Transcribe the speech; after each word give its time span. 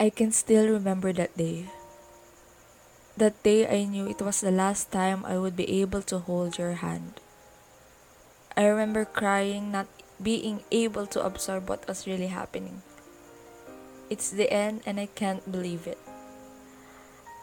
I 0.00 0.08
can 0.08 0.32
still 0.32 0.64
remember 0.64 1.12
that 1.12 1.36
day. 1.36 1.68
That 3.20 3.36
day 3.44 3.68
I 3.68 3.84
knew 3.84 4.08
it 4.08 4.24
was 4.24 4.40
the 4.40 4.50
last 4.50 4.88
time 4.88 5.28
I 5.28 5.36
would 5.36 5.54
be 5.54 5.68
able 5.84 6.00
to 6.08 6.24
hold 6.24 6.56
your 6.56 6.80
hand. 6.80 7.20
I 8.56 8.64
remember 8.64 9.04
crying, 9.04 9.68
not 9.70 9.92
being 10.16 10.64
able 10.72 11.04
to 11.12 11.20
absorb 11.20 11.68
what 11.68 11.84
was 11.86 12.08
really 12.08 12.32
happening. 12.32 12.80
It's 14.08 14.32
the 14.32 14.48
end, 14.48 14.80
and 14.88 14.98
I 14.98 15.12
can't 15.12 15.44
believe 15.52 15.86
it. 15.86 16.00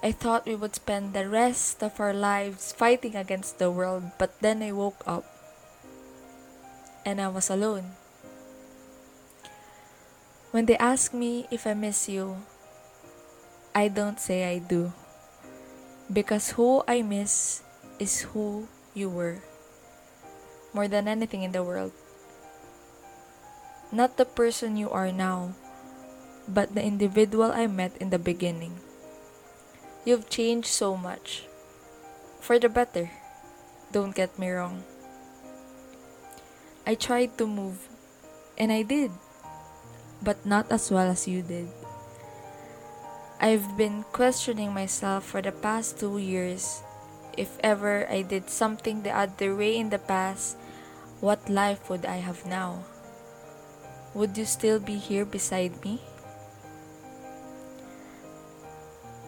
I 0.02 0.12
thought 0.12 0.50
we 0.50 0.58
would 0.58 0.74
spend 0.74 1.14
the 1.14 1.30
rest 1.30 1.86
of 1.86 2.02
our 2.02 2.14
lives 2.14 2.74
fighting 2.74 3.16
against 3.16 3.62
the 3.62 3.70
world, 3.70 4.18
but 4.18 4.34
then 4.42 4.66
I 4.66 4.74
woke 4.74 5.06
up 5.06 5.30
and 7.06 7.22
I 7.22 7.30
was 7.30 7.52
alone. 7.54 7.94
When 10.52 10.66
they 10.66 10.78
ask 10.78 11.14
me 11.14 11.46
if 11.52 11.68
I 11.68 11.74
miss 11.74 12.10
you, 12.10 12.38
I 13.78 13.94
don't 13.94 14.18
say 14.18 14.50
I 14.50 14.58
do. 14.58 14.90
Because 16.10 16.58
who 16.58 16.82
I 16.90 17.06
miss 17.06 17.62
is 18.02 18.34
who 18.34 18.66
you 18.98 19.06
were. 19.06 19.38
More 20.74 20.90
than 20.90 21.06
anything 21.06 21.46
in 21.46 21.54
the 21.54 21.62
world. 21.62 21.94
Not 23.94 24.18
the 24.18 24.26
person 24.26 24.82
you 24.82 24.90
are 24.90 25.14
now, 25.14 25.54
but 26.50 26.74
the 26.74 26.82
individual 26.82 27.54
I 27.54 27.70
met 27.70 27.94
in 28.02 28.10
the 28.10 28.18
beginning. 28.18 28.82
You've 30.10 30.26
changed 30.26 30.74
so 30.74 30.98
much. 30.98 31.46
For 32.42 32.58
the 32.58 32.74
better. 32.74 33.14
Don't 33.94 34.18
get 34.18 34.42
me 34.42 34.50
wrong. 34.50 34.82
I 36.82 36.98
tried 36.98 37.38
to 37.38 37.46
move, 37.46 37.86
and 38.58 38.74
I 38.74 38.82
did, 38.82 39.14
but 40.26 40.50
not 40.50 40.66
as 40.74 40.90
well 40.90 41.06
as 41.06 41.30
you 41.30 41.46
did. 41.46 41.70
I've 43.40 43.78
been 43.78 44.02
questioning 44.18 44.74
myself 44.74 45.24
for 45.24 45.44
the 45.44 45.52
past 45.52 46.00
two 46.00 46.18
years. 46.18 46.82
If 47.38 47.62
ever 47.62 48.10
I 48.10 48.24
did 48.24 48.50
something 48.50 49.04
the 49.04 49.14
other 49.14 49.56
way 49.56 49.78
in 49.78 49.94
the 49.94 50.02
past, 50.02 50.58
what 51.22 51.46
life 51.48 51.88
would 51.88 52.04
I 52.04 52.18
have 52.18 52.50
now? 52.50 52.82
Would 54.16 54.38
you 54.38 54.46
still 54.46 54.80
be 54.80 54.98
here 54.98 55.24
beside 55.24 55.86
me? 55.86 56.02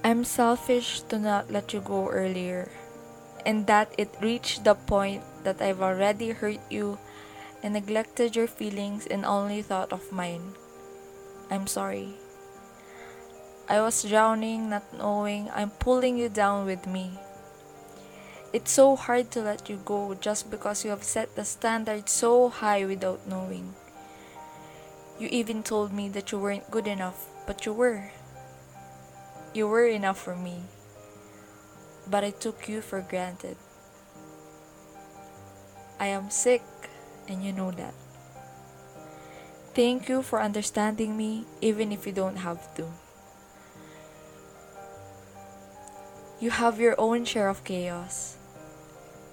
I'm 0.03 0.25
selfish 0.25 1.01
to 1.13 1.19
not 1.19 1.51
let 1.51 1.71
you 1.71 1.81
go 1.81 2.09
earlier, 2.09 2.71
and 3.45 3.67
that 3.67 3.93
it 3.95 4.09
reached 4.21 4.63
the 4.63 4.73
point 4.73 5.21
that 5.43 5.61
I've 5.61 5.85
already 5.85 6.31
hurt 6.31 6.57
you 6.71 6.97
and 7.61 7.73
neglected 7.73 8.35
your 8.35 8.47
feelings 8.47 9.05
and 9.05 9.23
only 9.23 9.61
thought 9.61 9.93
of 9.93 10.11
mine. 10.11 10.57
I'm 11.51 11.67
sorry. 11.67 12.17
I 13.69 13.81
was 13.81 14.01
drowning, 14.01 14.71
not 14.71 14.81
knowing 14.97 15.47
I'm 15.53 15.69
pulling 15.69 16.17
you 16.17 16.27
down 16.27 16.65
with 16.65 16.87
me. 16.87 17.19
It's 18.51 18.71
so 18.71 18.95
hard 18.95 19.29
to 19.31 19.41
let 19.41 19.69
you 19.69 19.77
go 19.85 20.15
just 20.15 20.49
because 20.49 20.83
you 20.83 20.89
have 20.89 21.03
set 21.03 21.35
the 21.35 21.45
standard 21.45 22.09
so 22.09 22.49
high 22.49 22.83
without 22.83 23.27
knowing. 23.29 23.75
You 25.19 25.29
even 25.29 25.61
told 25.61 25.93
me 25.93 26.09
that 26.09 26.31
you 26.31 26.39
weren't 26.39 26.71
good 26.71 26.87
enough, 26.87 27.29
but 27.45 27.67
you 27.67 27.73
were. 27.73 28.09
You 29.53 29.67
were 29.67 29.85
enough 29.85 30.17
for 30.17 30.35
me, 30.35 30.63
but 32.09 32.23
I 32.23 32.31
took 32.31 32.67
you 32.67 32.81
for 32.81 33.01
granted. 33.01 33.57
I 35.99 36.07
am 36.07 36.31
sick, 36.31 36.63
and 37.27 37.45
you 37.45 37.53
know 37.53 37.69
that. 37.69 37.93
Thank 39.75 40.09
you 40.09 40.23
for 40.23 40.41
understanding 40.41 41.15
me, 41.15 41.45
even 41.61 41.91
if 41.91 42.07
you 42.07 42.13
don't 42.13 42.37
have 42.37 42.73
to. 42.77 42.89
You 46.39 46.51
have 46.51 46.79
your 46.79 46.95
own 46.95 47.25
share 47.27 47.49
of 47.51 47.67
chaos. 47.67 48.37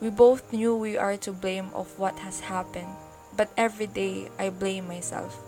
We 0.02 0.10
both 0.10 0.52
knew 0.52 0.74
we 0.74 0.98
are 0.98 1.16
to 1.22 1.30
blame 1.30 1.70
of 1.72 1.98
what 2.02 2.18
has 2.18 2.50
happened, 2.50 2.98
but 3.36 3.54
every 3.56 3.86
day 3.86 4.26
I 4.42 4.50
blame 4.50 4.88
myself. 4.90 5.38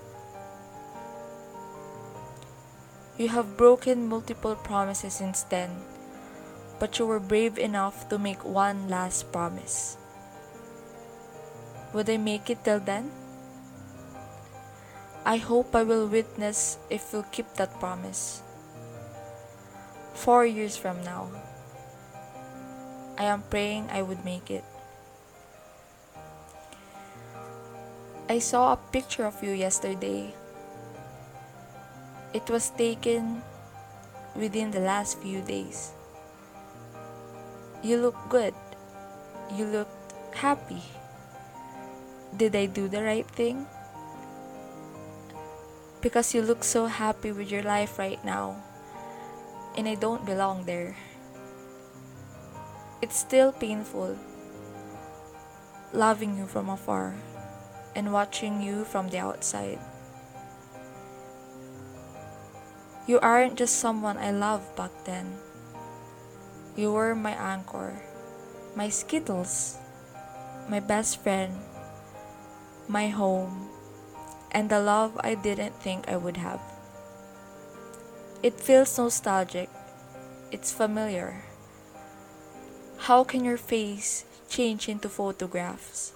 You 3.19 3.27
have 3.35 3.59
broken 3.59 4.07
multiple 4.07 4.55
promises 4.55 5.15
since 5.15 5.43
then, 5.43 5.83
but 6.79 7.01
you 7.01 7.07
were 7.11 7.19
brave 7.19 7.59
enough 7.59 8.09
to 8.11 8.23
make 8.23 8.47
one 8.47 8.87
last 8.87 9.33
promise. 9.33 9.99
Would 11.93 12.09
I 12.09 12.19
make 12.19 12.51
it 12.51 12.63
till 12.63 12.79
then? 12.79 13.11
I 15.27 15.39
hope 15.39 15.75
I 15.75 15.83
will 15.83 16.07
witness 16.07 16.79
if 16.89 17.11
you'll 17.13 17.27
keep 17.35 17.53
that 17.55 17.75
promise. 17.81 18.47
Four 20.19 20.47
years 20.47 20.77
from 20.77 21.03
now, 21.05 21.31
I 23.17 23.25
am 23.25 23.43
praying 23.49 23.89
I 23.91 24.03
would 24.03 24.25
make 24.25 24.51
it. 24.51 24.65
I 28.29 28.39
saw 28.39 28.75
a 28.75 28.83
picture 28.93 29.25
of 29.25 29.43
you 29.43 29.53
yesterday 29.53 30.35
it 32.35 32.45
was 32.51 32.69
taken 32.77 33.41
within 34.37 34.71
the 34.71 34.81
last 34.81 35.19
few 35.19 35.41
days. 35.41 35.93
You 37.83 37.97
look 37.99 38.17
good. 38.29 38.55
You 39.57 39.65
look 39.65 39.89
happy. 40.35 40.83
Did 42.37 42.55
I 42.55 42.67
do 42.67 42.89
the 42.89 43.03
right 43.03 43.27
thing? 43.27 43.67
Because 46.03 46.35
you 46.35 46.43
look 46.43 46.63
so 46.65 46.87
happy 46.87 47.33
with 47.33 47.51
your 47.51 47.63
life 47.63 47.99
right 47.99 48.23
now, 48.25 48.61
and 49.79 49.87
I 49.87 49.95
don't 49.95 50.27
belong 50.27 50.67
there. 50.67 50.99
It's 53.01 53.15
still 53.15 53.55
painful 53.55 54.19
loving 55.93 56.37
you 56.37 56.47
from 56.47 56.69
afar 56.69 57.15
and 57.95 58.13
watching 58.13 58.61
you 58.61 58.85
from 58.85 59.09
the 59.09 59.19
outside. 59.19 59.79
You 63.07 63.21
aren't 63.21 63.57
just 63.57 63.81
someone 63.81 64.19
I 64.19 64.31
loved 64.33 64.77
back 64.77 64.91
then. 65.05 65.39
You 66.77 66.93
were 66.93 67.15
my 67.15 67.33
anchor, 67.33 68.03
my 68.75 68.91
skittles, 68.91 69.79
my 70.69 70.81
best 70.81 71.23
friend, 71.23 71.55
my 72.87 73.09
home, 73.09 73.71
and 74.51 74.69
the 74.69 74.81
love 74.81 75.17
I 75.23 75.35
didn't 75.35 75.75
think 75.81 76.09
I 76.09 76.19
would 76.19 76.37
have. 76.37 76.78
It 78.41 78.55
feels 78.55 78.97
nostalgic. 78.97 79.69
It's 80.53 80.73
familiar. 80.73 81.43
How 83.11 83.25
can 83.25 83.45
your 83.45 83.57
face 83.57 84.25
change 84.49 84.89
into 84.89 85.09
photographs? 85.09 86.13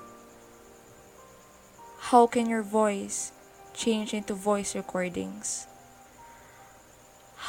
How 2.13 2.29
can 2.29 2.49
your 2.49 2.63
voice 2.63 3.33
change 3.75 4.15
into 4.15 4.35
voice 4.35 4.77
recordings? 4.77 5.67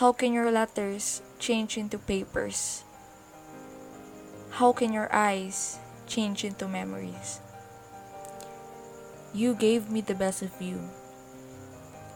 How 0.01 0.11
can 0.11 0.33
your 0.33 0.49
letters 0.49 1.21
change 1.37 1.77
into 1.77 1.99
papers? 1.99 2.83
How 4.57 4.73
can 4.73 4.91
your 4.91 5.13
eyes 5.13 5.77
change 6.07 6.43
into 6.43 6.67
memories? 6.67 7.39
You 9.35 9.53
gave 9.53 9.91
me 9.91 10.01
the 10.01 10.15
best 10.15 10.41
of 10.41 10.59
you, 10.59 10.81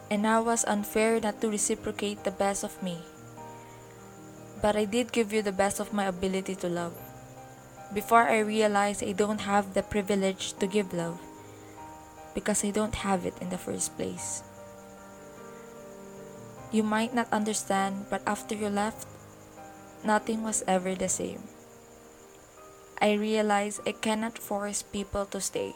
and 0.10 0.26
I 0.26 0.40
was 0.40 0.66
unfair 0.66 1.20
not 1.20 1.42
to 1.42 1.50
reciprocate 1.50 2.24
the 2.24 2.32
best 2.32 2.64
of 2.64 2.82
me. 2.82 3.00
But 4.62 4.76
I 4.76 4.86
did 4.86 5.12
give 5.12 5.34
you 5.34 5.42
the 5.42 5.52
best 5.52 5.80
of 5.80 5.94
my 5.94 6.06
ability 6.06 6.56
to 6.64 6.70
love. 6.70 6.96
Before 7.94 8.24
I 8.24 8.40
realized 8.40 9.04
I 9.04 9.12
don't 9.12 9.42
have 9.42 9.74
the 9.74 9.84
privilege 9.84 10.54
to 10.60 10.68
give 10.68 10.94
love 10.94 11.20
because 12.34 12.64
I 12.64 12.72
don't 12.72 12.96
have 12.96 13.26
it 13.26 13.34
in 13.42 13.50
the 13.50 13.58
first 13.58 13.96
place. 13.98 14.44
You 16.72 16.84
might 16.84 17.16
not 17.16 17.32
understand, 17.32 18.06
but 18.10 18.22
after 18.28 18.54
you 18.54 18.68
left, 18.68 19.08
nothing 20.04 20.44
was 20.44 20.64
ever 20.68 20.96
the 20.96 21.10
same. 21.10 21.44
I 23.00 23.14
realized 23.14 23.82
I 23.88 23.94
cannot 23.94 24.38
force 24.38 24.82
people 24.82 25.26
to 25.32 25.40
stay. 25.40 25.74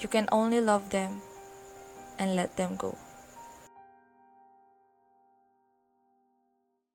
You 0.00 0.08
can 0.08 0.28
only 0.30 0.60
love 0.60 0.90
them 0.90 1.22
and 2.18 2.36
let 2.36 2.56
them 2.56 2.76
go. 2.76 2.96